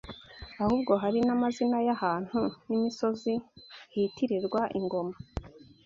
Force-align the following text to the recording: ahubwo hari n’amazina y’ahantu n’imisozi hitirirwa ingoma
ahubwo 0.63 0.91
hari 1.03 1.19
n’amazina 1.27 1.77
y’ahantu 1.87 2.39
n’imisozi 2.67 3.33
hitirirwa 3.93 4.61
ingoma 4.77 5.15